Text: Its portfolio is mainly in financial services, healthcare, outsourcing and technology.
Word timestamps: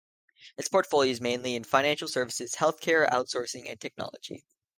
Its 0.57 0.67
portfolio 0.67 1.11
is 1.11 1.21
mainly 1.21 1.53
in 1.53 1.63
financial 1.63 2.07
services, 2.07 2.55
healthcare, 2.55 3.07
outsourcing 3.11 3.69
and 3.69 3.79
technology. 3.79 4.43